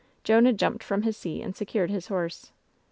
Jonah 0.23 0.51
jumped 0.51 0.83
from 0.83 1.03
his 1.03 1.15
seat 1.15 1.43
and 1.43 1.55
secured 1.55 1.91
his 1.91 2.07
horse. 2.07 2.51